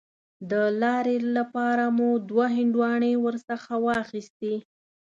[0.51, 4.55] د لارې لپاره مو دوه هندواڼې ورڅخه واخیستې.